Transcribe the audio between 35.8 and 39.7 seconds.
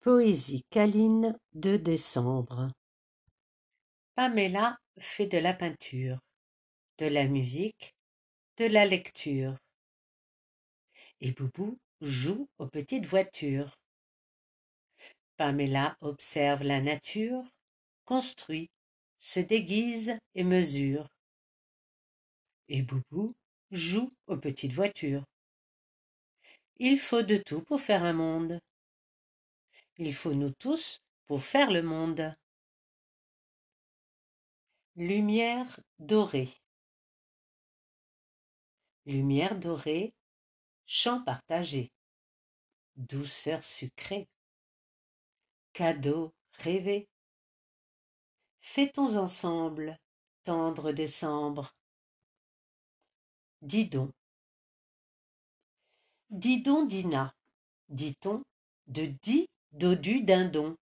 dorée. Lumière